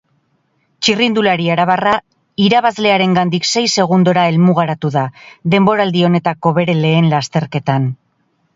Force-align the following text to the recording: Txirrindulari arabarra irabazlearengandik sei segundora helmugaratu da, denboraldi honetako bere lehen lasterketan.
Txirrindulari 0.85 1.49
arabarra 1.55 1.91
irabazlearengandik 2.45 3.45
sei 3.49 3.63
segundora 3.83 4.25
helmugaratu 4.31 4.93
da, 4.99 5.05
denboraldi 5.57 6.05
honetako 6.09 6.57
bere 6.59 6.79
lehen 6.83 7.15
lasterketan. 7.17 7.91